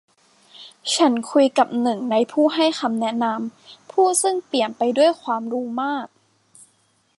[0.93, 6.07] ฉันคุยกับหนึ่งในผู้ให้คำแนะนำ ผู้ซึ่งเปี่ยมไปด้วยความรู้มาก